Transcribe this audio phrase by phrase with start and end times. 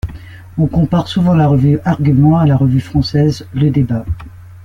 [0.57, 4.03] On compare souvent la revue Argument à la revue française Le Débat.